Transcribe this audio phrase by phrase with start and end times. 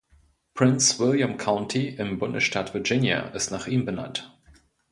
[0.55, 4.35] Prince William County im Bundesstaat Virginia ist nach ihm benannt.